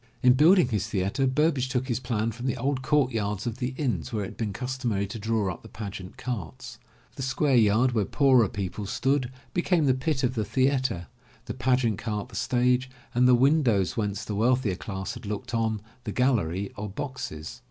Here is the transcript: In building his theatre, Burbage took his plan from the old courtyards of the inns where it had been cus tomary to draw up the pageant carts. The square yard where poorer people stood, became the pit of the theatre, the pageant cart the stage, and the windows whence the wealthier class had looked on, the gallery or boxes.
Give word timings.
In 0.23 0.33
building 0.33 0.69
his 0.69 0.87
theatre, 0.87 1.27
Burbage 1.27 1.69
took 1.69 1.87
his 1.87 1.99
plan 1.99 2.31
from 2.31 2.47
the 2.47 2.57
old 2.57 2.81
courtyards 2.81 3.45
of 3.45 3.59
the 3.59 3.75
inns 3.77 4.11
where 4.11 4.23
it 4.23 4.29
had 4.29 4.37
been 4.37 4.51
cus 4.51 4.75
tomary 4.75 5.07
to 5.07 5.19
draw 5.19 5.53
up 5.53 5.61
the 5.61 5.69
pageant 5.69 6.17
carts. 6.17 6.79
The 7.17 7.21
square 7.21 7.55
yard 7.55 7.91
where 7.91 8.05
poorer 8.05 8.49
people 8.49 8.87
stood, 8.87 9.31
became 9.53 9.85
the 9.85 9.93
pit 9.93 10.23
of 10.23 10.33
the 10.33 10.43
theatre, 10.43 11.05
the 11.45 11.53
pageant 11.53 11.99
cart 11.99 12.29
the 12.29 12.35
stage, 12.35 12.89
and 13.13 13.27
the 13.27 13.35
windows 13.35 13.95
whence 13.95 14.25
the 14.25 14.33
wealthier 14.33 14.75
class 14.75 15.13
had 15.13 15.27
looked 15.27 15.53
on, 15.53 15.83
the 16.05 16.11
gallery 16.11 16.71
or 16.75 16.89
boxes. 16.89 17.59